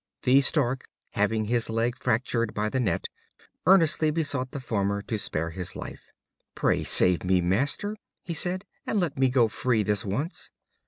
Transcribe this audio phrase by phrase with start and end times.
[0.23, 3.05] The Stork, having his leg fractured by the net,
[3.67, 6.09] earnestly besought the Farmer to spare his life.
[6.55, 10.49] "Pray, save me, Master," he said, "and let me go free this once.